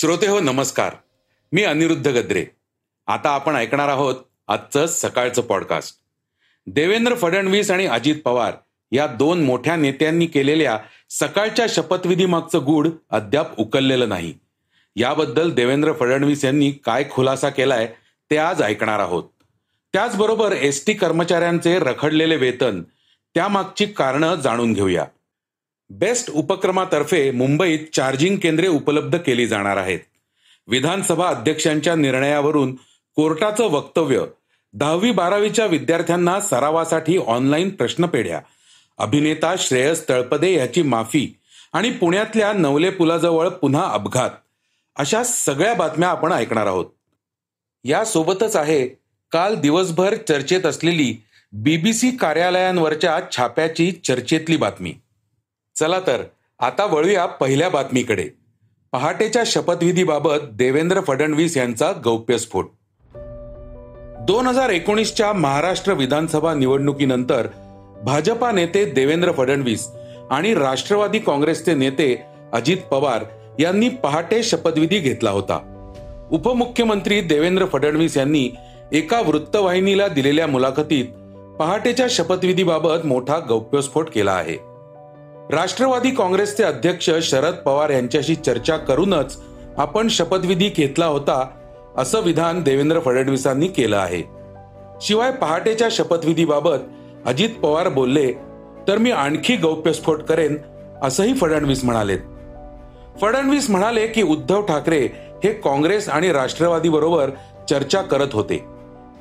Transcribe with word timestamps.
श्रोते 0.00 0.26
हो 0.26 0.40
नमस्कार. 0.40 0.94
मी 1.52 1.62
अनिरुद्ध 1.62 2.08
गद्रे. 2.08 2.44
आता 3.06 3.30
आपण 3.30 3.54
ऐकणार 3.54 3.88
आहोत 3.88 4.14
आजचं 4.48 4.86
सकाळचं 4.86 5.42
पॉडकास्ट 5.42 5.96
देवेंद्र 6.66 7.14
फडणवीस 7.14 7.70
आणि 7.70 7.86
अजित 7.86 8.14
पवार 8.24 8.52
या 8.92 9.06
दोन 9.06 9.44
मोठ्या 9.44 9.76
नेत्यांनी 9.76 10.26
केलेल्या 10.26 10.78
सकाळच्या 11.10 11.66
शपथविधी 11.68 12.26
मागचं 12.26 12.64
गूढ 12.66 12.88
अद्याप 13.10 13.60
उकललेलं 13.60 14.08
नाही. 14.08 14.34
याबद्दल 14.96 15.50
देवेंद्र 15.50 15.92
फडणवीस 15.92 16.44
यांनी 16.44 16.70
काय 16.70 17.04
खुलासा 17.10 17.48
केलाय 17.48 17.92
ते 18.30 18.36
आज 18.36 18.62
ऐकणार 18.62 18.98
आहोत. 18.98 19.24
त्याचबरोबर 19.92 20.52
एस 20.52 20.86
टी 20.86 20.92
कर्मचाऱ्यांचे 20.92 21.78
रखडलेले 21.78 22.36
वेतन 22.36 22.82
त्यामागची 23.34 23.86
कारणं 23.86 24.34
जाणून 24.34 24.72
घेऊया. 24.72 25.04
बेस्ट 25.90 26.30
उपक्रमातर्फे 26.30 27.30
मुंबईत 27.30 27.78
चार्जिंग 27.92 28.36
केंद्रे 28.36 28.68
उपलब्ध 28.68 29.18
केली 29.18 29.46
जाणार 29.46 29.76
आहेत. 29.76 30.00
विधानसभा 30.66 31.28
अध्यक्षांच्या 31.28 31.94
निर्णयावरून 31.94 32.74
कोर्टाचं 33.16 33.64
वक्तव्य 33.64 34.24
दहावी 34.72 35.10
बारावीच्या 35.10 35.66
विद्यार्थ्यांना 35.66 36.40
सरावासाठी 36.40 37.16
ऑनलाईन 37.16 37.70
प्रश्नपेढ्या 37.70 38.40
अभिनेता 38.98 39.54
श्रेयस 39.58 40.08
तळपदे 40.08 40.52
याची 40.54 40.82
माफी 40.82 41.38
आणि 41.72 41.90
पुण्यातल्या 41.90 42.52
नवले 42.52 42.90
पुलाजवळ 42.90 43.48
पुन्हा 43.48 43.88
अपघात 43.88 44.30
अशा 44.96 45.24
सगळ्या 45.24 45.74
बातम्या 45.74 46.08
आपण 46.08 46.32
ऐकणार 46.32 46.66
आहोत. 46.66 46.86
यासोबतच 47.84 48.56
आहे 48.56 48.88
काल 49.32 49.54
दिवसभर 49.54 50.14
चर्चेत 50.28 50.66
असलेली 50.66 51.22
बीबीसी 51.52 52.10
कार्यालयांवरच्या 52.10 53.20
छाप्याची 53.32 53.92
चर्चेतली 53.92 54.56
बातमी. 54.56 54.94
चला 55.80 56.00
तर 56.00 56.22
आता 56.58 56.84
वळूया 56.84 57.26
पहिल्या 57.26 57.68
बातमीकडे. 57.68 58.28
पहाटेच्या 58.92 59.42
शपथविधीबाबत 59.46 60.38
देवेंद्र 60.52 61.00
फडणवीस 61.00 61.56
यांचा 61.56 61.92
गौप्यस्फोट. 62.04 62.70
दोन 64.26 64.46
हजार 64.46 64.68
एकोणीसच्या 64.68 65.32
महाराष्ट्र 65.32 65.92
विधानसभा 65.92 66.54
निवडणुकीनंतर 66.54 67.46
भाजपा 68.04 68.52
नेते 68.52 68.84
देवेंद्र 68.84 69.32
फडणवीस 69.32 69.88
आणि 70.30 70.54
राष्ट्रवादी 70.54 71.18
काँग्रेसचे 71.18 71.74
नेते 71.74 72.22
अजित 72.52 72.76
पवार 72.76 73.24
यांनी 73.58 73.88
पहाटे 73.88 74.42
शपथविधी 74.42 74.98
घेतला 74.98 75.30
होता. 75.30 75.58
उपमुख्यमंत्री 76.30 77.20
देवेंद्र 77.20 77.66
फडणवीस 77.66 78.16
यांनी 78.16 78.50
एका 78.92 79.20
वृत्तवाहिनीला 79.20 80.08
दिलेल्या 80.08 80.46
मुलाखतीत 80.46 81.04
पहाटेच्या 81.58 82.06
शपथविधीबाबत 82.10 83.06
मोठा 83.06 83.38
गौप्यस्फोट 83.38 84.10
केला 84.10 84.32
आहे. 84.32 84.67
राष्ट्रवादी 85.50 86.10
काँग्रेसचे 86.10 86.62
अध्यक्ष 86.64 87.10
शरद 87.22 87.54
पवार 87.54 87.90
यांच्याशी 87.90 88.34
चर्चा 88.34 88.76
करूनच 88.76 89.36
आपण 89.78 90.08
शपथविधी 90.08 90.68
घेतला 90.68 91.06
होता 91.06 91.46
असं 91.96 92.20
विधान 92.20 92.62
देवेंद्र 92.62 93.00
फडणवीसांनी 93.00 93.68
केलं 93.68 93.96
आहे. 93.96 94.22
शिवाय 95.02 95.30
पहाटेच्या 95.30 95.88
शपथविधीबाबत 95.90 96.78
अजित 97.26 97.50
पवार 97.62 97.88
बोलले 97.88 98.32
तर 98.88 98.98
मी 98.98 99.10
आणखी 99.10 99.56
गौप्यस्फोट 99.56 100.22
करेन 100.22 100.56
असंही 101.02 101.34
फडणवीस 101.34 101.84
म्हणालेत. 101.84 102.18
फडणवीस 103.20 103.70
म्हणाले 103.70 104.06
की 104.06 104.22
उद्धव 104.22 104.60
ठाकरे 104.62 105.00
हे 105.44 105.52
काँग्रेस 105.54 106.08
आणि 106.08 106.32
राष्ट्रवादी 106.32 106.88
बरोबर 106.88 107.30
चर्चा 107.70 108.02
करत 108.02 108.28
होते. 108.32 108.64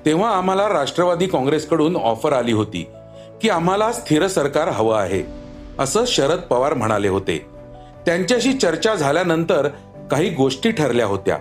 तेव्हा 0.06 0.32
आम्हाला 0.32 0.68
राष्ट्रवादी 0.70 1.26
काँग्रेसकडून 1.26 1.96
ऑफर 1.96 2.34
आली 2.34 2.52
होती 2.52 2.86
की 3.42 3.50
आम्हाला 3.50 3.92
स्थिर 3.92 4.28
सरकार 4.28 4.68
हवं 4.68 4.98
आहे. 4.98 5.37
असं 5.80 6.04
शरद 6.08 6.40
पवार 6.40 6.74
म्हणाले 6.74 7.08
होते. 7.08 7.46
त्यांच्याशी 8.06 8.54
चर्चा 8.54 8.96
झाल्यानंतर 8.96 9.68
काही 10.12 10.30
गोष्टी 10.30 10.72
ठरल्या 10.72 11.06
होत्या. 11.06 11.38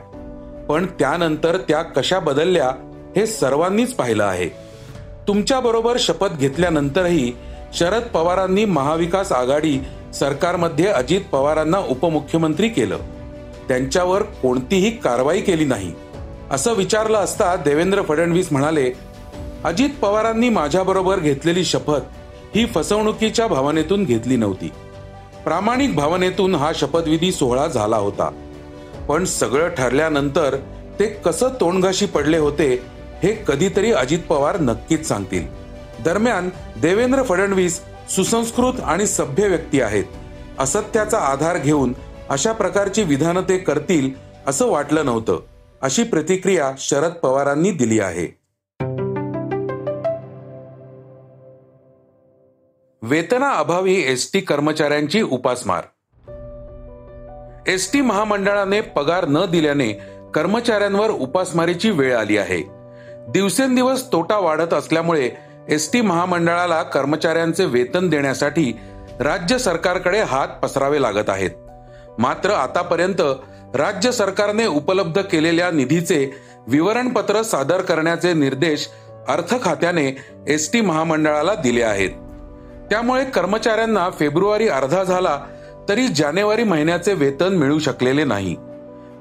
पण 0.68 0.86
त्यानंतर 0.86 1.56
त्या 1.56 1.82
कशा 1.82 2.18
बदलल्या 2.18 2.70
हे 3.16 3.26
सर्वांनीच 3.26 3.94
पाहिलं 3.94 4.24
आहे. 4.24 4.48
तुमच्या 5.28 5.60
बरोबर 5.60 5.96
शपथ 5.98 6.28
घेतल्यानंतरही 6.38 7.32
शरद 7.72 8.02
पवारांनी 8.02 8.64
महाविकास 8.64 9.32
आघाडी 9.32 9.78
सरकारमध्ये 10.14 10.86
अजित 10.86 11.20
पवारांना 11.32 11.78
उपमुख्यमंत्री 11.78 12.68
केलं. 12.68 12.98
त्यांच्यावर 13.68 14.22
कोणतीही 14.22 14.90
कारवाई 14.90 15.40
केली 15.40 15.64
नाही. 15.64 15.92
असं 16.50 16.72
विचारलं 16.74 17.18
असता 17.18 17.56
देवेंद्र 17.56 18.02
फडणवीस 18.02 18.48
म्हणाले 18.52 18.92
अजित 19.64 19.90
पवारांनी 20.02 20.48
माझ्याबरोबर 20.48 21.18
घेतलेली 21.18 21.64
शपथ 21.64 22.00
ही 22.56 22.66
फसवणुकीच्या 22.66 23.46
भावनेतून 23.46 24.04
घेतली 24.04 24.36
नव्हती. 24.36 24.72
प्रामाणिक 25.44 25.94
भावनेतून 25.94 26.54
हा 26.54 26.72
शपथविधी 26.74 27.32
सोहळा 27.32 27.66
झाला 27.66 27.96
होता. 27.96 28.30
पण 29.08 29.24
सगळं 29.24 29.68
ठरल्यानंतर 29.68 30.56
ते 31.00 31.06
कसं 31.06 31.48
तोंडघाशी 31.48 32.06
पडले 32.06 32.38
होते 32.38 32.82
हे 33.22 33.44
कधीतरी 33.48 33.92
अजित 33.92 34.18
पवार 34.28 34.60
नक्कीच 34.60 35.08
सांगतील. 35.08 35.46
दरम्यान 36.04 36.48
देवेंद्र 36.82 37.22
फडणवीस 37.22 37.80
सुसंस्कृत 38.10 38.80
आणि 38.80 39.06
सभ्य 39.06 39.48
व्यक्ती 39.48 39.80
आहेत. 39.80 40.04
असत्याचा 40.58 41.18
आधार 41.18 41.58
घेऊन 41.58 41.92
अशा 42.28 42.52
प्रकारची 42.52 43.02
विधानं 43.02 43.40
ते 43.40 43.58
करतील 43.58 44.10
असं 44.46 44.66
वाटलं 44.66 45.04
नव्हतं 45.04 45.40
अशी 45.82 46.02
प्रतिक्रिया 46.02 46.72
शरद 46.78 47.12
पवारांनी 47.12 47.70
दिली 47.70 48.00
आहे. 48.00 48.35
वेतनाअभावी 53.08 54.04
एस 54.06 54.32
टी 54.32 54.40
कर्मचाऱ्यांची 54.40 55.22
उपासमार. 55.22 55.82
एस 57.66 57.92
टी 57.92 58.00
महामंडळाने 58.00 58.80
पगार 58.80 59.24
न 59.28 59.44
दिल्याने 59.50 59.88
कर्मचाऱ्यांवर 60.34 61.10
उपासमारीची 61.10 61.90
वेळ 61.90 62.16
आली 62.16 62.38
आहे. 62.38 62.62
दिवसेंदिवस 63.28 64.12
तोटा 64.12 64.38
वाढत 64.38 64.74
असल्यामुळे 64.74 65.30
एस 65.68 65.92
टी 65.92 66.00
महामंडळाला 66.00 66.82
कर्मचाऱ्यांचे 66.82 67.64
वेतन 67.64 68.08
देण्यासाठी 68.08 68.78
राज्य 69.20 69.58
सरकारकडे 69.58 70.20
हात 70.20 70.48
पसरावे 70.48 71.02
लागत 71.02 71.30
आहेत. 71.30 71.50
मात्र 72.18 72.50
आतापर्यंत 72.50 73.22
राज्य 73.74 74.12
सरकारने 74.12 74.66
उपलब्ध 74.66 75.20
केलेल्या 75.20 75.70
निधीचे 75.70 76.32
विवरणपत्र 76.66 77.42
सादर 77.42 77.80
करण्याचे 77.80 78.34
निर्देश 78.34 78.88
अर्थ 79.28 79.62
खात्याने 79.62 80.16
एस 80.48 80.72
टी 80.72 80.80
महामंडळाला 80.80 81.54
दिले 81.54 81.82
आहेत. 81.82 82.10
त्यामुळे 82.90 83.24
कर्मचाऱ्यांना 83.24 84.08
फेब्रुवारी 84.10 84.68
अर्धा 84.68 85.02
झाला 85.04 85.38
तरी 85.88 86.06
जानेवारी 86.08 86.62
महिन्याचे 86.62 87.12
वेतन 87.12 87.54
मिळू 87.54 87.78
शकलेले 87.78 88.24
नाही. 88.24 88.54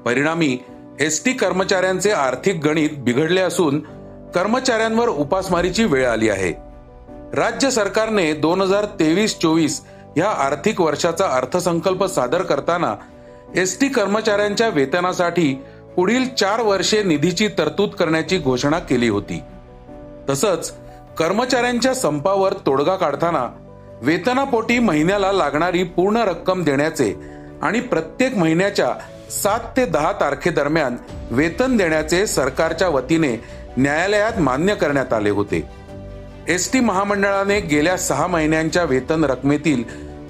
परिणामी 0.04 0.58
एस 1.00 1.24
टी 1.24 1.32
कर्मचाऱ्यांचे 1.32 2.10
आर्थिक 2.10 2.60
गणित 2.64 2.90
बिघडले 2.98 3.40
असून 3.40 3.78
कर्मचाऱ्यांवर 4.34 5.08
उपासमारीची 5.08 5.84
वेळ 5.84 6.06
आली 6.08 6.28
आहे. 6.28 6.52
राज्य 7.34 7.70
सरकारने 7.70 8.32
दोन 8.32 8.60
हजार 8.60 8.84
तेवीस 8.84 9.38
चोवीस 9.38 9.82
या 10.16 10.28
आर्थिक 10.28 10.80
वर्षाचा 10.80 11.26
अर्थसंकल्प 11.26 12.04
सादर 12.04 12.42
करताना 12.42 12.94
एस 13.56 13.80
टी 13.80 13.88
कर्मचाऱ्यांच्या 13.88 14.68
वेतनासाठी 14.68 15.52
पुढील 15.96 16.28
चार 16.28 16.60
वर्षे 16.60 17.02
निधीची 17.02 17.48
तरतूद 17.48 17.90
करण्याची 17.90 18.38
घोषणा 18.38 18.78
केली 18.78 19.08
होती. 19.08 19.42
तसंच 20.28 20.72
कर्मचाऱ्यांच्या 21.18 21.94
संपावर 21.94 22.52
तोडगा 22.66 22.94
काढताना 22.96 23.46
वेतनापोटी 24.02 24.78
महिन्याला 24.78 25.32
लागणारी 25.32 25.82
पूर्ण 25.82 26.16
रक्कम 26.16 26.62
देण्याचे 26.62 27.12
आणि 27.62 27.80
प्रत्येक 27.80 28.36
महिन्याच्या 28.36 28.88
सात 29.30 29.60
ते 29.76 29.84
दहा 29.86 30.12
तारखेदरम्यान 30.12 30.96
वेतन 31.30 31.76
देण्याचे 31.76 32.26
सरकारच्या 32.26 32.88
वतीने 32.88 33.36
न्यायालयात 33.76 34.38
मान्य 34.38 34.74
करण्यात 34.74 35.12
आले 35.12 35.30
होते. 35.30 35.62
एस 36.48 36.72
टी 36.72 36.80
महामंडळाने 36.80 37.60
गेल्या 37.60 37.96
सहा 37.96 38.26
महिन्यांच्या 38.26 38.84
वेतन 38.84 39.24
रकमेतील 39.24 39.82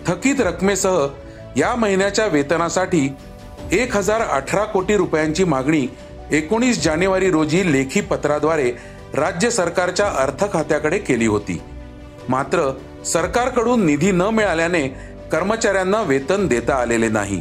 थकीत 0.07 0.41
रकमेसह 0.41 1.07
या 1.57 1.75
महिन्याच्या 1.75 2.27
वेतनासाठी 2.27 3.09
एक 3.73 3.97
हजार 3.97 4.21
अठरा 4.21 4.65
कोटी 4.65 4.97
रुपयांची 4.97 5.45
मागणी 5.45 5.87
एकोणीस 6.33 6.83
जानेवारी 6.85 7.31
रोजी 7.31 7.73
लेखी 7.73 8.01
पत्राद्वारे 8.01 8.73
राज्य 9.17 9.51
सरकारच्या 9.51 10.07
अर्थ 10.23 10.45
खात्याकडे 10.53 10.99
केली 10.99 11.27
होती. 11.27 11.61
मात्र 12.29 12.71
सरकारकडून 13.07 13.85
निधी 13.87 14.11
न 14.11 14.23
मिळाल्याने 14.23 14.87
कर्मचाऱ्यांना 15.33 16.01
वेतन 16.03 16.47
देता 16.47 16.75
आलेले 16.75 17.09
नाही. 17.09 17.41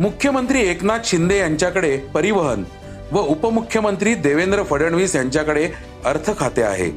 मुख्यमंत्री 0.00 0.60
एकनाथ 0.60 0.98
शिंदे 1.04 1.38
यांच्याकडे 1.38 1.96
परिवहन 2.14 2.64
व 3.12 3.20
उपमुख्यमंत्री 3.20 4.14
देवेंद्र 4.14 4.62
फडणवीस 4.62 5.16
यांच्याकडे 5.16 5.68
अर्थ 6.04 6.30
खाते 6.38 6.62
आहे. 6.62 6.90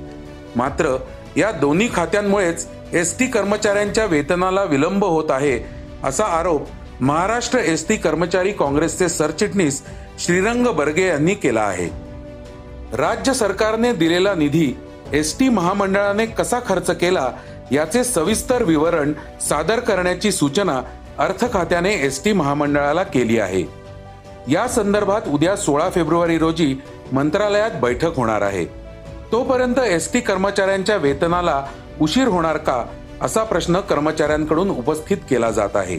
मात्र 0.55 0.95
या 1.37 1.51
दोन्ही 1.51 1.89
खात्यांमुळेच 1.95 2.67
एस 2.93 3.17
टी 3.19 3.27
कर्मचाऱ्यांच्या 3.27 4.05
वेतनाला 4.05 4.63
विलंब 4.63 5.03
होत 5.03 5.31
आहे 5.31 5.59
असा 6.03 6.25
आरोप 6.39 6.67
महाराष्ट्र 7.01 7.59
एस 7.59 7.87
टी 7.87 7.95
कर्मचारी 7.95 8.51
काँग्रेसचे 8.51 9.09
सरचिटणीस 9.09 9.81
श्रीरंग 10.19 10.67
बर्गे 10.67 11.07
यांनी 11.07 11.33
केला 11.33 11.61
आहे. 11.61 12.02
राज्य 12.93 13.33
सरकारने 13.33 13.91
दिलेला 13.93 14.33
निधी 14.35 14.73
एस 15.13 15.39
टी 15.39 15.49
महामंडळाने 15.49 16.25
कसा 16.25 16.59
खर्च 16.65 16.89
केला 16.89 17.31
याचे 17.71 18.03
सविस्तर 18.03 18.63
विवरण 18.63 19.13
सादर 19.41 19.79
करण्याची 19.79 20.31
सूचना 20.31 20.81
अर्थ 21.19 21.53
खात्याने 21.53 21.93
एस 21.93 22.23
टी 22.23 22.33
महामंडळाला 22.33 23.03
केली 23.03 23.39
आहे. 23.39 23.63
या 24.47 24.67
संदर्भात 24.67 25.21
उद्या 25.27 25.55
सोळा 25.55 25.89
फेब्रुवारी 25.89 26.37
रोजी 26.37 26.75
मंत्रालयात 27.11 27.71
बैठक 27.81 28.15
होणार 28.17 28.41
आहे. 28.41 28.65
तोपर्यंत 29.31 29.79
एस 29.79 30.13
टी 30.13 30.19
कर्मचाऱ्यांच्या 30.19 30.95
वेतनाला 30.95 31.65
उशीर 32.01 32.27
होणार 32.27 32.57
का 32.57 32.85
असा 33.21 33.43
प्रश्न 33.43 33.79
कर्मचाऱ्यांकडून 33.79 34.69
उपस्थित 34.69 35.17
केला 35.29 35.51
जात 35.51 35.75
आहे. 35.75 35.97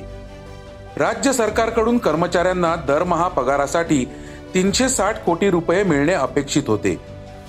राज्य 0.96 1.32
सरकारकडून 1.32 1.98
कर्मचाऱ्यांना 1.98 2.76
दरमहा 2.76 3.28
पगारासाठी 3.28 4.06
तीनशे 4.54 4.88
साठ 4.88 5.24
कोटी 5.24 5.50
रुपये 5.50 5.82
मिळणे 5.82 6.12
अपेक्षित 6.12 6.62
होते. 6.66 7.00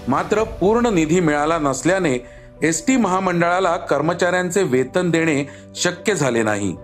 मात्र 0.07 0.44
पूर्ण 0.44 0.86
निधी 0.86 1.19
मिळाला 1.19 1.57
नसल्याने 1.57 2.25
एस 2.63 2.86
टी 2.88 2.96
महामंडळाला 2.98 3.78
कर्मचाऱ्यांचे 3.78 4.63
वेतन 4.63 5.10
देणे 5.10 5.44
शक्य 5.75 6.16
झाले 6.16 6.44
नाही. 6.44 6.75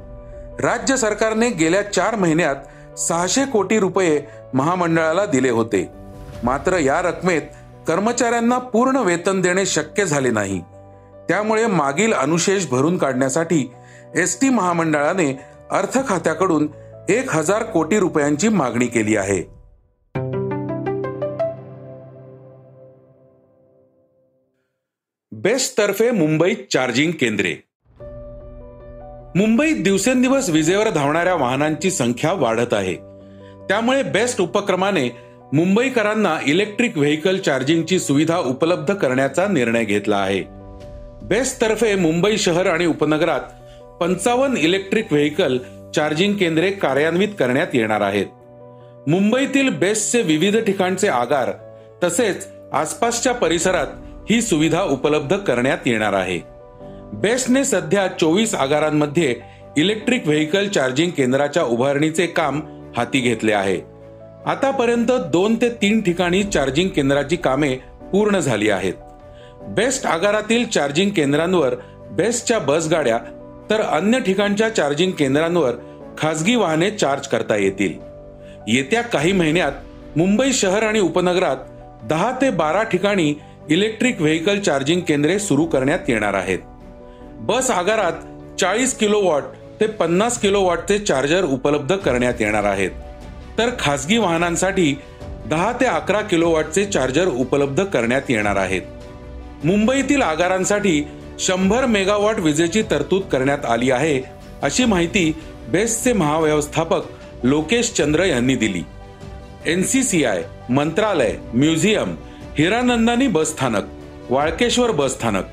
राज्य 0.60 0.98
सरकारने 0.98 1.50
गेल्या 1.50 1.82
चार 1.92 2.16
महिन्यात 2.16 2.56
सहाशे 3.00 3.46
कोटी 3.46 3.80
रुपये 3.80 4.22
महामंडळाला 4.54 5.26
दिले 5.26 5.50
होते. 5.50 5.90
मात्र 6.44 6.78
या 6.78 7.02
रकमेत 7.02 7.42
कर्मचाऱ्यांना 7.88 8.58
पूर्ण 8.58 8.96
वेतन 8.96 9.42
देणे 9.42 9.66
शक्य 9.66 10.06
झाले 10.06 10.32
नाही. 10.32 10.62
त्यामुळे 11.30 11.66
मागील 11.66 12.14
अनुशेष 12.14 12.68
भरून 12.68 12.98
काढण्यासाठी 12.98 13.72
एस 14.16 14.40
टी 14.42 14.50
महामंडळाने 14.50 15.32
अर्थ 15.72 16.08
खात्याकडून 16.08 16.68
एक 17.10 17.36
हजार 17.36 17.64
कोटी 17.64 18.00
रुपयांची 18.00 18.50
मागणी 18.50 18.88
केली 18.88 19.16
आहे. 19.16 19.61
बेस्ट 25.44 25.78
तर्फे 25.78 26.12
मुंबईत 26.12 26.56
चार्जिंग 26.74 27.12
केंद्रे. 27.12 27.54
मुंबईत 29.36 29.84
दिवसेंदिवस 29.84 30.50
विजेवर 30.50 30.90
धावणाऱ्या 30.90 31.36
वाहनांची 31.36 31.92
संख्या 31.92 32.34
वाढत 32.34 32.74
आहे. 32.74 32.96
त्यामुळे 33.70 34.04
बेस्ट 34.04 34.42
उपक्रमाने 34.42 35.18
मुंबईकरांना 35.54 36.38
इलेक्ट्रिक 36.48 36.98
व्हेकल 36.98 37.38
चार्जिंगची 37.38 38.00
सुविधा 38.00 38.38
उपलब्ध 38.38 38.94
करण्याचा 38.94 39.48
निर्णय 39.48 39.84
घेतला 39.84 40.18
आहे. 40.18 40.44
बेस्ट 41.24 41.62
तर्फे 41.62 41.96
मुंबई 41.96 42.38
शहर 42.38 42.66
आणि 42.66 42.86
उपनगरात 42.86 43.42
पंचावन्न 44.00 44.58
इलेक्ट्रिक 44.58 45.14
व्हेकल 45.14 45.58
चार्जिंग 45.96 46.34
केंद्रे 46.34 46.72
कार्यान्वित 46.72 47.30
करण्यात 47.40 47.68
येणार 47.74 48.02
आहेत. 48.02 48.28
मुंबईतील 49.10 49.70
बेस्टचे 49.70 50.22
विविध 50.22 50.58
ठिकाणचे 50.58 51.08
आगार 51.08 51.52
तसेच 52.04 52.48
आसपासच्या 52.74 53.34
परिसरात 53.34 53.88
ही 54.32 54.42
सुविधा 54.42 54.82
उपलब्ध 54.82 55.38
करण्यात 55.38 55.78
येणार 55.86 56.14
आहे. 56.14 56.40
बेस्टने 57.14 57.64
सध्या 57.66 58.08
चोवीस 58.08 58.56
आगारांमध्ये 58.56 59.36
इलेक्ट्रिक 59.78 60.28
व्हेकल 60.28 60.68
चार्जिंग 60.68 61.12
केंद्राच्या 61.12 61.64
उभारणीचे 61.64 62.28
काम 62.28 62.62
हाती 62.98 63.20
घेतले 63.20 63.54
आहे. 63.54 63.80
आतापर्यंत 64.46 65.12
दोन 65.32 65.56
ते 65.56 65.70
तीन 65.70 66.02
ठिकाणी 66.02 66.44
चार्जिंग 66.44 66.90
केंद्राची 66.90 67.36
कामे 67.36 67.76
पूर्ण 68.12 68.40
झाली 68.40 68.70
आहेत. 68.70 68.94
बेस्ट 69.62 70.06
आगारातील 70.06 70.66
चार्जिंग 70.66 71.10
केंद्रांवर 71.10 71.76
बेस्टच्या 72.12 72.60
बसगाड्या 72.60 73.18
तर 73.70 73.82
अन्य 73.82 74.20
ठिकाणच्या 74.20 74.76
चार्जिंग 74.76 75.12
केंद्रांवर 75.12 75.72
खासगी 76.18 76.56
वाहने 76.56 76.92
चार्ज 76.92 77.28
करता 77.28 77.56
येतील. 77.56 77.94
येत्या 78.68 79.02
काही 79.02 79.32
महिन्यात 79.32 79.72
मुंबई 80.18 80.52
शहर 80.54 80.84
आणि 80.84 81.00
उपनगरात 81.00 81.58
दहा 82.04 82.32
ते 82.42 82.50
बारा 82.50 82.84
ठिकाणी 82.84 83.34
इलेक्ट्रिक 83.70 84.22
व्हेकल 84.22 84.60
चार्जिंग 84.60 85.02
केंद्रे 85.02 85.40
सुरू 85.40 85.66
करण्यात 85.66 86.10
येणार 86.10 86.34
आहेत. 86.34 86.60
बस 87.40 87.70
आगारात 87.72 88.14
चाळीस 88.60 88.98
किलो 88.98 89.20
वॉट 89.22 89.44
ते 89.80 89.88
पन्नास 89.88 90.40
किलो 90.40 90.62
वॉटचे 90.62 90.98
चार्जर 91.00 91.44
उपलब्ध 91.44 91.96
करण्यात 91.96 92.34
येणार 92.40 92.64
आहेत. 92.64 92.92
तर 93.58 93.70
खासगी 93.80 94.18
वाहनांसाठी 94.18 94.96
दहा 95.50 95.72
ते 95.74 95.86
अकरा 95.86 96.22
किलो 96.22 96.50
वॉटचे 96.50 96.86
चार्जर 96.86 97.28
उपलब्ध 97.28 97.84
करण्यात 97.84 98.30
येणार 98.30 98.56
आहेत. 98.56 98.82
मुंबईतील 99.64 100.22
आगारांसाठी 100.22 101.04
शंभर 101.40 101.86
मेगावॉट 101.86 102.40
विजेची 102.40 102.82
तरतूद 102.92 103.22
करण्यात 103.22 103.66
आली 103.66 103.92
आहे 103.92 104.22
अशी 104.62 104.86
माहिती 104.86 105.32
बेस्टचे 105.70 106.14
महाव्यवस्थापक 106.14 107.02
लोकेश 107.44 107.92
चंद्र 107.92 108.24
यांनी 108.24 108.56
दिली. 108.56 108.84
N 109.66 109.84
C 109.84 110.04
C 110.04 110.24
I 110.26 110.44
Mantralaya 110.70 111.36
museum 111.54 112.16
Hiranandani 112.58 113.28
bus 113.28 113.50
स्थानक 113.50 113.84
वाळकेश्वर 114.30 114.92
बस 114.92 115.12
स्थानक 115.12 115.44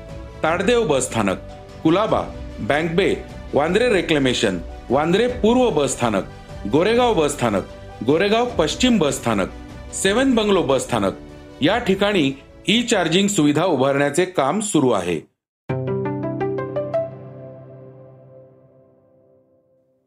ताडदेव 0.43 0.87
बस 0.87 1.03
स्थानक 1.03 1.37
कुलाबा 1.83 2.21
बँक 2.59 2.91
बे 2.95 3.07
वांद्रे 3.53 3.87
रेक्लेमेशन 3.89 4.57
वांद्रे 4.89 5.27
पूर्व 5.27 5.69
बस 5.69 5.91
स्थानक 5.91 6.23
गोरेगाव 6.71 7.13
बस 7.13 7.31
स्थानक 7.31 7.63
गोरेगाव 8.07 8.49
पश्चिम 8.57 8.97
बस 8.97 9.15
स्थानक 9.15 9.49
सेवन 9.93 10.35
बंगलो 10.35 10.63
बस 10.63 10.81
स्थानक 10.81 11.13
या 11.61 11.77
ठिकाणी 11.77 12.31
ई 12.67 12.81
चार्जिंग 12.83 13.27
सुविधा 13.27 13.65
उभारण्याचे 13.65 14.25
काम 14.25 14.59
सुरू 14.59 14.91
आहे. 14.91 15.19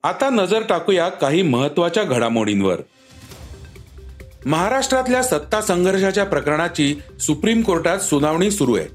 आता 0.05 0.29
नजर 0.31 0.62
टाकूया 0.69 1.09
काही 1.09 1.43
महत्त्वाच्या 1.43 2.05
घडामोडींवर. 2.05 2.81
महाराष्ट्रातल्या 4.47 5.23
सत्ता 5.23 5.61
संघर्षाच्या 5.61 6.25
प्रकरणाची 6.25 7.03
सुप्रीम 7.21 7.62
कोर्टात 7.62 7.99
सुनावणी 7.99 8.50
सुरू 8.50 8.77
आहे. 8.77 8.87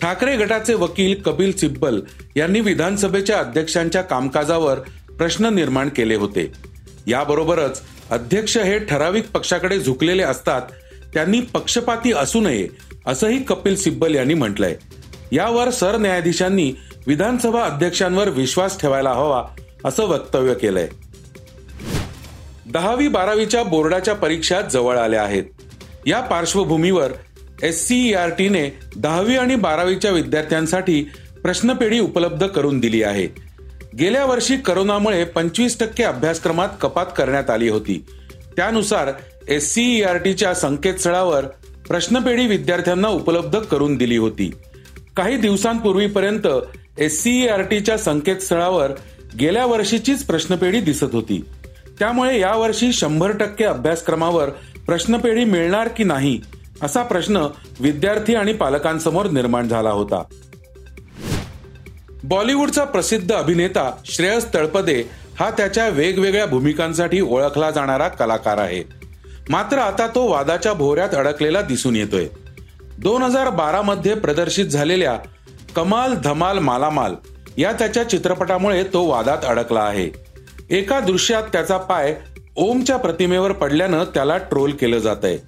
ठाकरे 0.00 0.36
गटाचे 0.36 0.74
वकील 0.74 1.22
कपिल 1.22 1.56
सिब्बल 1.56 2.00
यांनी 2.36 2.60
विधानसभेच्या 2.60 3.38
अध्यक्षांच्या 3.38 4.02
कामकाजावर 4.02 4.78
प्रश्न 5.18 5.46
निर्माण 5.46 5.88
केले 5.88 6.14
होते. 6.14 6.52
याबरोबरच 7.06 7.82
अध्यक्ष 8.10 8.58
हे 8.58 8.78
ठराविक 8.78 9.30
पक्षाकडे 9.30 9.80
झुकलेले 9.80 10.22
असतात 10.22 10.62
त्यांनी 11.14 11.40
पक्षपाती 11.40 12.12
असू 12.12 12.40
नये 12.40 12.68
असंही 13.06 13.42
कपिल 13.42 13.76
सिब्बल 13.76 14.14
यांनी 14.14 14.34
म्हटलंय. 14.34 14.76
यावर 15.32 15.70
सरन्यायाधीशांनी 15.70 16.72
विधानसभा 17.06 17.62
अध्यक्षांवर 17.62 18.28
विश्वास 18.28 18.80
ठेवायला 18.80 19.10
हवा 19.10 19.44
असं 19.84 20.04
वक्तव्य 20.04 20.54
केलंय. 20.54 20.88
दहावी 22.72 23.08
बारावीच्या 23.08 23.62
बोर्डाच्या 23.62 24.14
परीक्षा 24.14 24.60
जवळ 24.60 24.98
आल्या 24.98 25.22
आहेत. 25.22 25.44
या 26.06 26.20
पार्श्वभूमीवर 26.20 27.12
एस 27.62 27.86
सी 27.86 28.14
आर 28.14 28.28
टीने 28.28 28.78
दहावी 28.96 29.36
आणि 29.36 29.54
बारावीच्या 29.54 30.10
विद्यार्थ्यांसाठी 30.10 31.02
प्रश्नपेढी 31.42 31.98
उपलब्ध 31.98 32.46
करून 32.46 32.80
दिली 32.80 33.02
आहे. 33.02 33.26
गेल्या 33.98 34.24
वर्षी 34.24 34.56
करोनामुळे 34.56 35.24
पंचवीस 35.24 35.78
टक्के 35.78 36.04
अभ्यासक्रमात 36.04 36.68
कपात 36.80 37.06
करण्यात 37.16 37.50
आली 37.50 37.68
होती. 37.68 38.04
त्यानुसार 38.56 39.12
एस 39.48 39.72
सी 39.72 40.02
आर 40.02 40.16
टीच्या 40.16 40.54
संकेतस्थळावर 40.54 41.44
प्रश्नपेढी 41.88 42.46
विद्यार्थ्यांना 42.46 43.08
उपलब्ध 43.08 43.58
करून 43.58 43.96
दिली 43.96 44.16
होती. 44.16 44.50
काही 45.16 45.36
दिवसांपूर्वीपर्यंत 45.36 46.46
एस 46.98 47.22
सी 47.22 47.46
टीच्या 47.70 47.98
संकेतस्थळावर 47.98 48.90
गेल्या 49.40 49.66
वर्षीचीच 49.66 50.24
प्रश्नपेढी 50.24 50.80
दिसत 50.80 51.12
होती. 51.12 51.44
त्यामुळे 51.98 52.40
यावर्षी 52.40 52.92
शंभर 52.92 53.30
टक्के 53.30 53.64
अभ्यासक्रमावर 53.64 54.48
प्रश्नपेढी 54.86 55.44
मिळणार 55.44 55.88
की 55.88 56.04
नाही 56.04 56.40
असा 56.82 57.02
प्रश्न 57.02 57.46
विद्यार्थी 57.80 58.34
आणि 58.34 58.52
पालकांसमोर 58.52 59.26
निर्माण 59.26 59.68
झाला 59.68 59.90
होता. 59.90 60.22
बॉलिवूडचा 62.24 62.84
प्रसिद्ध 62.84 63.32
अभिनेता 63.32 63.92
श्रेयस 64.04 64.54
तळपदे 64.54 65.02
हा 65.40 65.50
त्याच्या 65.50 65.88
वेगवेगळ्या 65.88 66.46
भूमिकांसाठी 66.46 67.20
ओळखला 67.20 67.70
जाणारा 67.70 68.08
कलाकार 68.08 68.58
आहे. 68.58 68.82
मात्र 69.48 69.78
आता 69.78 70.06
तो 70.06 70.26
वादाच्या 70.26 70.72
भोवऱ्यात 70.72 71.14
अडकलेला 71.14 71.60
दिसून 71.60 71.96
येतोय. 71.96 72.26
दोन 72.98 73.22
हजार 73.22 73.50
बारा 73.50 73.82
मध्ये 73.82 74.14
प्रदर्शित 74.14 74.66
झालेल्या 74.66 75.18
कमाल 75.76 76.14
धमाल 76.14 76.58
मालामाल 76.58 77.14
या 77.56 77.72
त्याच्या 77.72 78.08
चित्रपटामुळे 78.10 78.84
तो 78.84 79.04
वादात 79.04 79.38
अडकला 79.44 79.80
आहे. 79.80 80.25
एका 80.70 81.00
दृश्यात 81.00 81.42
त्याचा 81.42 81.76
पाय 81.76 82.14
ओमच्या 82.56 82.96
प्रतिमेवर 82.96 83.52
पडल्यानं 83.52 84.04
त्याला 84.04 84.36
ट्रोल 84.38 84.70
केलं 84.70 84.98
जात 84.98 85.16
आहे 85.22 85.38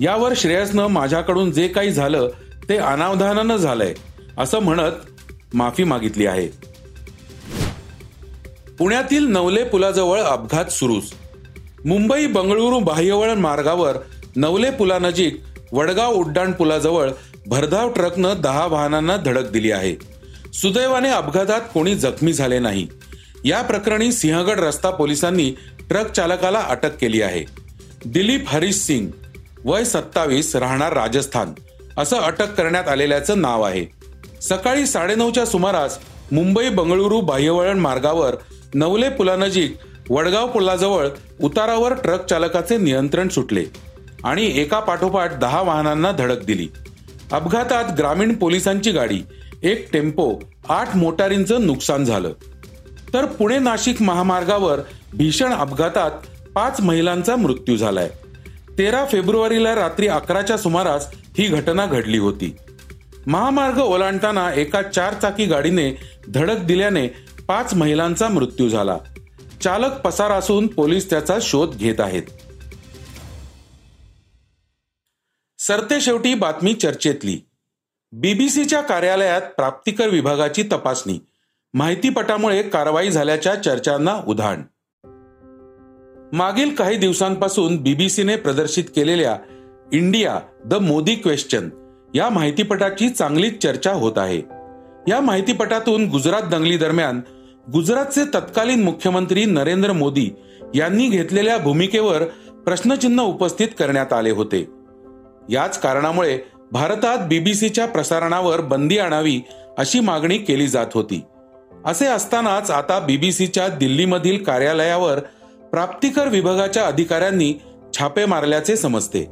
यावर 0.00 0.32
श्रेयसनं 0.36 0.86
माझ्याकडून 0.86 1.52
जे 1.52 1.68
काही 1.68 1.92
झालं 1.92 2.28
ते 2.68 2.76
अनावधानानं 2.76 3.56
झालंय 3.56 3.94
असं 4.38 4.58
म्हणत 4.58 4.92
माफी 5.54 5.84
मागितली 5.84 6.26
आहे. 6.26 6.48
पुण्यातील 8.78 9.26
नवले 9.26 9.64
पुलाजवळ 9.64 10.20
अपघात 10.20 10.64
सुरूच. 10.64 11.12
मुंबई 11.84 12.26
बंगळुरू 12.26 12.78
बाह्यवळण 12.78 13.38
मार्गावर 13.38 13.96
नवले 14.36 14.70
पुलानजीक 14.70 15.40
वडगाव 15.72 16.12
उड्डाण 16.12 16.52
पुलाजवळ 16.52 17.10
भरधाव 17.46 17.92
ट्रकनं 17.92 18.34
दहा 18.40 18.66
वाहनांना 18.66 19.16
धडक 19.16 19.50
दिली 19.50 19.70
आहे. 19.70 19.94
सुदैवाने 20.52 21.10
अपघातात 21.10 21.60
कोणी 21.74 21.94
जखमी 21.94 22.32
झाले 22.32 22.58
नाही. 22.58 22.86
या 23.44 23.62
प्रकरणी 23.62 24.12
सिंहगड 24.12 24.60
रस्ता 24.60 24.90
पोलिसांनी 24.90 25.50
ट्रक 25.88 26.10
चालकाला 26.10 26.58
अटक 26.58 26.96
केली 26.96 27.22
आहे. 27.22 27.44
दिलीप 28.04 28.44
हरीश 28.46 28.76
सिंग 28.76 29.08
वय 29.64 29.84
सत्तावीस 29.84 30.56
राहणार 30.56 30.92
राजस्थान 30.92 31.52
असं 31.98 32.16
अटक 32.16 32.54
करण्यात 32.54 32.88
आलेल्याचं 32.88 33.40
नाव 33.40 33.62
आहे. 33.62 33.84
सकाळी 34.42 34.86
साडेनऊच्या 34.86 35.44
सुमारास 35.46 35.98
मुंबई 36.32 36.68
बंगळुरू 36.68 37.20
बाह्यवळण 37.20 37.78
मार्गावर 37.78 38.34
नवले 38.74 39.08
पुलानजीक 39.08 39.76
वडगाव 40.10 40.46
पुलाजवळ 40.46 41.08
उतारावर 41.42 41.94
ट्रक 41.94 42.26
चालकाचे 42.26 42.76
नियंत्रण 42.76 43.28
सुटले 43.28 43.64
आणि 44.24 44.46
एका 44.60 44.80
पाठोपाठ 44.80 45.38
दहा 45.38 45.62
वाहनांना 45.62 46.12
धडक 46.12 46.44
दिली. 46.44 46.68
अपघातात 47.32 47.84
ग्रामीण 47.98 48.34
पोलिसांची 48.34 48.90
गाडी 48.90 49.20
एक 49.62 49.92
टेम्पो 49.92 50.34
आठ 50.68 50.96
मोटारींचं 50.96 51.66
नुकसान 51.66 52.04
झालं. 52.04 52.32
तर 53.14 53.24
पुणे 53.24 53.58
नाशिक 53.58 54.02
महामार्गावर 54.02 54.80
भीषण 55.12 55.52
अपघातात 55.52 56.10
पाच 56.54 56.80
महिलांचा 56.80 57.36
मृत्यू 57.36 57.76
झालाय. 57.76 58.10
तेरा 58.78 59.04
फेब्रुवारीला 59.04 59.74
रात्री 59.74 60.08
अकराच्या 60.08 60.58
सुमारास 60.58 61.10
ही 61.38 61.46
घटना 61.46 61.86
घडली 61.86 62.18
होती. 62.18 62.56
महामार्ग 63.26 63.78
ओलांडताना 63.78 64.52
एका 64.52 64.82
चार 64.82 65.14
चाकी 65.14 65.46
गाडीने 65.46 66.00
धडक 66.28 66.58
दिल्याने 66.58 67.08
पाच 67.48 67.74
महिलांचा 67.74 68.28
मृत्यू 68.28 68.68
झाला. 68.68 68.98
चालक 69.62 70.00
पसार 70.00 70.30
असून 70.30 70.66
पोलीस 70.66 71.10
त्याचा 71.10 71.38
शोध 71.42 71.76
घेत 71.76 72.00
आहेत. 72.00 72.22
सरते 75.58 76.00
शेवटी 76.00 76.34
बातमी 76.34 76.74
चर्चेतली. 76.74 77.40
बीबीसीच्या 78.12 78.80
कार्यालयात 78.80 79.42
प्राप्तिकर 79.42 80.08
विभागाची 80.08 80.62
तपासणी. 80.62 81.18
माहितीपटामुळे 81.74 82.62
कारवाई 82.62 83.10
झाल्याच्या 83.10 83.54
चर्चांना 83.54 84.20
उधाण. 84.28 84.62
मागील 86.32 86.74
काही 86.74 86.96
दिवसांपासून 86.96 87.76
बीबीसीने 87.76 88.36
प्रदर्शित 88.36 88.84
केलेल्या 88.84 89.36
इंडिया 89.92 90.40
द 90.64 90.74
मोदी 90.74 91.14
क्वेश्चन 91.14 91.68
या 92.14 92.28
माहितीपटाची 92.28 93.08
चांगलीच 93.08 93.62
चर्चा 93.62 93.92
होत 93.92 94.12
आहे. 94.16 94.42
या 95.08 95.20
माहितीपटातून 95.20 96.08
गुजरात 96.08 96.42
दंगली 96.42 96.76
दरम्यान 96.76 97.20
गुजरातचे 97.72 98.24
तत्कालीन 98.24 98.82
मुख्यमंत्री 98.82 99.44
नरेंद्र 99.44 99.92
मोदी 99.92 100.30
यांनी 100.74 101.08
घेतलेल्या 101.08 101.58
भूमिकेवर 101.58 102.22
प्रश्नचिन्ह 102.64 103.22
उपस्थित 103.22 103.68
करण्यात 103.78 104.12
आले 104.12 104.30
होते. 104.30 104.70
याच 105.48 105.80
कारणामुळे 105.80 106.38
भारतात 106.72 107.28
बीबीसीच्या 107.28 107.86
प्रसारणावर 107.86 108.60
बंदी 108.60 108.98
आणावी 108.98 109.40
अशी 109.78 110.00
मागणी 110.00 110.38
केली 110.38 110.66
जात 110.66 110.86
होती. 110.94 111.22
असे 111.84 112.06
असतानाच 112.06 112.70
आता 112.70 112.98
बीबीसीच्या 112.98 113.68
दिल्लीमधील 113.68 114.44
कार्यालयावर 114.44 115.18
प्राप्तिकर 115.72 116.28
विभागाच्या 116.28 116.86
अधिकाऱ्यांनी 116.86 117.54
छापे 117.94 118.24
मारल्याचे 118.24 118.76
समजते. 118.76 119.26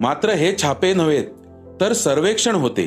मात्र 0.00 0.30
हे 0.30 0.54
छापे 0.62 0.94
नव्हेत 0.94 1.24
तर 1.80 1.92
सर्वेक्षण 1.92 2.54
होते. 2.54 2.86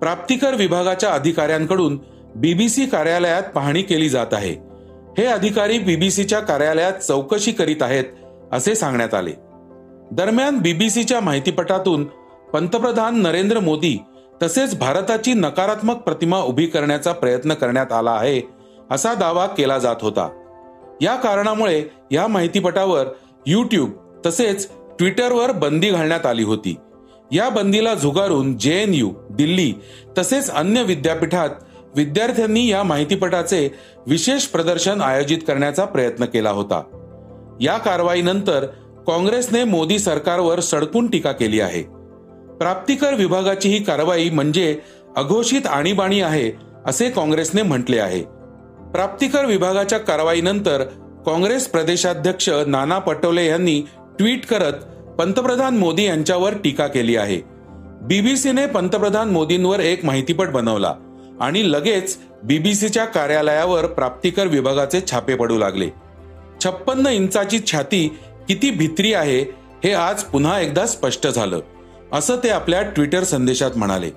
प्राप्तिकर 0.00 0.54
विभागाच्या 0.54 1.10
अधिकाऱ्यांकडून 1.10 1.98
बीबीसी 2.36 2.86
कार्यालयात 2.86 3.42
पाहणी 3.42 3.82
केली 3.82 4.08
जात 4.08 4.26
आहे. 4.32 4.54
हे 5.18 5.26
अधिकारी 5.26 5.78
बीबीसीच्या 5.78 6.40
कार्यालयात 6.40 6.92
चौकशी 6.92 7.52
करीत 7.52 7.82
आहेत 7.82 8.04
असे 8.52 8.74
सांगण्यात 8.74 9.14
आले. 9.14 9.32
दरम्यान 10.12 10.58
बीबीसीच्या 10.58 11.20
माहितीपटातून 11.20 12.04
पंतप्रधान 12.52 13.22
नरेंद्र 13.22 13.60
मोदी 13.60 13.98
तसेच 14.42 14.78
भारताची 14.78 15.34
नकारात्मक 15.34 15.96
प्रतिमा 15.96 16.38
उभी 16.38 16.66
करण्याचा 16.66 17.12
प्रयत्न 17.12 17.54
करण्यात 17.54 17.92
आला 17.92 18.10
आहे 18.10 18.42
असा 18.90 19.14
दावा 19.14 19.46
केला 19.46 19.78
जात 19.78 19.96
होता. 20.02 20.28
या 21.00 21.16
कारणामुळे 21.16 21.84
या 22.10 22.26
माहितीपटावर 22.26 23.06
युट्यूब 23.46 23.90
तसेच 24.26 24.68
ट्विटरवर 24.98 25.52
बंदी 25.52 25.90
घालण्यात 25.90 26.26
आली 26.26 26.42
होती. 26.42 26.76
या 27.32 27.48
बंदीला 27.48 27.94
झुगारून 27.94 28.58
जे 28.58 28.82
एन 28.82 28.94
यू 28.94 29.10
दिल्ली 29.30 29.74
तसेच 30.18 30.50
अन्य 30.50 30.82
विद्यापीठात 30.82 31.50
विद्यार्थ्यांनी 31.96 32.70
या 32.70 32.82
माहितीपटाचे 32.82 33.74
विशेष 34.06 34.44
प्रदर्शन 34.44 35.00
आयोजित 35.00 35.38
करण्याचा 35.38 35.84
प्रयत्न 35.84 36.24
केला 36.24 36.50
होता. 36.50 36.82
या 37.60 37.78
कारवाईनंतर 37.78 38.66
काँग्रेसने 39.06 39.64
मोदी 39.64 39.98
सरकारवर 39.98 40.60
सडकून 40.60 41.06
टीका 41.06 41.32
केली 41.32 41.60
आहे. 41.60 42.01
प्राप्तिकर 42.62 43.14
विभागाची 43.14 43.68
ही 43.68 43.82
कारवाई 43.82 44.28
म्हणजे 44.30 44.78
अघोषित 45.16 45.66
आणीबाणी 45.66 46.20
आहे 46.20 46.50
असे 46.86 47.08
काँग्रेसने 47.10 47.62
म्हटले 47.62 47.98
आहे. 47.98 48.22
प्राप्तिकर 48.92 49.44
विभागाच्या 49.44 49.98
कारवाईनंतर 49.98 50.82
काँग्रेस 51.26 51.66
प्रदेशाध्यक्ष 51.66 52.48
नाना 52.66 52.98
पटोले 52.98 53.46
यांनी 53.46 53.80
ट्विट 54.18 54.46
करत 54.46 54.72
पंतप्रधान 55.18 55.78
मोदी 55.78 56.04
यांच्यावर 56.04 56.54
टीका 56.54 56.86
केली 56.86 57.16
आहे. 57.16 57.40
बीबीसीने 58.02 58.66
पंतप्रधान 58.66 59.30
मोदींवर 59.30 59.80
एक 59.80 60.04
माहितीपट 60.04 60.48
बनवला 60.48 60.94
आणि 61.40 61.72
लगेच 61.72 62.16
बीबीसीच्या 62.44 63.04
कार्यालयावर 63.04 63.86
प्राप्तिकर 63.86 64.46
विभागाचे 64.46 65.00
छापे 65.10 65.34
पडू 65.34 65.58
लागले. 65.58 65.88
छप्पन्न 66.64 67.06
इंचाची 67.06 67.58
छाती 67.66 68.08
किती 68.48 68.70
भित्री 68.70 69.12
आहे 69.14 69.40
हे 69.84 69.92
आज 69.92 70.22
पुन्हा 70.22 70.60
एकदा 70.60 70.86
स्पष्ट 70.86 71.26
झालं. 71.26 71.60
असं 72.12 72.36
ते 72.36 72.48
आपल्या 72.48 72.82
ट्विटर 72.82 73.24
संदेशात 73.24 73.70
म्हणाले. 73.76 74.10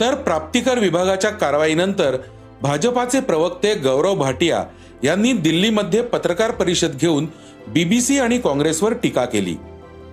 तर 0.00 0.14
प्राप्तिकर 0.14 0.78
विभागाच्या 0.78 1.30
कारवाईनंतर 1.30 2.16
भाजपाचे 2.62 3.20
प्रवक्ते 3.20 3.74
गौरव 3.74 4.14
भाटिया 4.14 4.64
यांनी 5.04 5.32
दिल्लीमध्ये 5.32 6.02
पत्रकार 6.02 6.50
परिषद 6.50 6.90
घेऊन 7.00 7.26
बीबीसी 7.68 8.18
आणि 8.18 8.38
काँग्रेसवर 8.38 8.92
टीका 8.92 9.24
केली. 9.24 9.54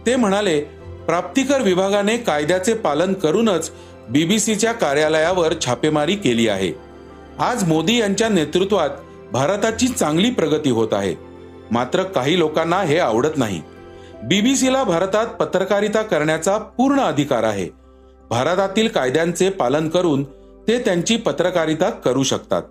ते 0.06 0.16
म्हणाले 0.16 0.62
प्राप्तिकर 1.06 1.62
विभागाने 1.62 2.18
कायद्याचे 2.18 2.74
पालन 2.74 3.14
करूनच 3.14 3.72
बीबीसीच्या 4.10 4.72
कार्यालयावर 4.72 5.54
छापेमारी 5.66 6.16
केली 6.16 6.48
आहे. 6.48 6.72
आज 7.40 7.68
मोदी 7.68 8.00
यांच्या 8.00 8.30
नेतृत्वात 8.30 8.90
भारताची 9.32 9.88
चांगली 9.88 10.32
प्रगती 10.32 10.70
होत 10.70 10.88
आहे. 10.92 11.16
मात्र 11.72 12.04
काही 12.04 12.40
लोकांना 12.40 12.82
हे 12.82 13.00
आवडत 13.00 13.38
नाही. 13.38 13.62
बीबीसीला 14.24 14.84
भारतात 14.84 15.28
पत्रकारिता 15.28 16.02
करण्याचा 16.02 16.58
पूर्ण 16.58 17.02
अधिकार 17.02 17.44
आहे. 17.44 17.70
भारतातील 18.30 18.88
कायद्यांचे 18.88 19.50
पालन 19.50 19.90
करून 19.90 20.24
ते 20.68 20.86
त्यांची 20.86 21.18
पत्रकारिता 21.18 21.90
करू 21.90 22.24
शकतात. 22.24 22.64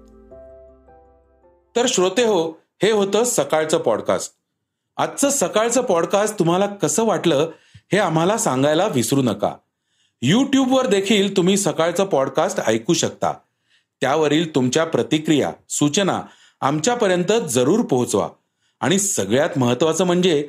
तर 1.77 1.87
श्रोते 1.89 2.25
हो 2.25 2.51
हे 2.83 2.91
होतं 2.91 3.25
सकाळचं 3.25 3.79
पॉडकास्ट. 3.79 4.33
आजचं 4.97 5.31
सकाळचं 5.31 5.83
पॉडकास्ट 5.83 6.39
तुम्हाला 6.39 6.67
कसं 6.67 7.05
वाटलं 7.05 7.51
हे 7.93 7.99
आम्हाला 7.99 8.39
सांगायला 8.39 8.87
विसरू 8.87 9.23
नका. 9.23 9.55
यूट्यूबवर 10.23 10.87
देखील 10.87 11.37
तुम्ही 11.37 11.57
सकाळचं 11.57 12.05
पॉडकास्ट 12.05 12.61
ऐकू 12.67 12.93
शकता. 12.93 13.33
त्यावरील 14.01 14.55
तुमच्या 14.55 14.85
प्रतिक्रिया 14.85 15.53
सूचना 15.69 16.23
आमच्यापर्यंत 16.61 17.33
जरूर 17.49 17.81
पोहोचवा. 17.81 18.29
आणि 18.81 18.99
सगळ्यात 18.99 19.59
महत्वाचं 19.59 20.05
म्हणजे 20.05 20.49